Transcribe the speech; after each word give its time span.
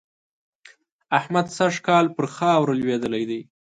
احمد 1.19 1.47
سږ 1.57 1.73
کال 1.87 2.05
پر 2.15 2.25
خاورو 2.35 2.73
لوېدلی 2.81 3.23
دی. 3.29 3.41